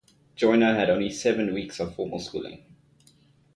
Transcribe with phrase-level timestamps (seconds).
[0.35, 2.65] Joiner had only seven weeks of formal schooling.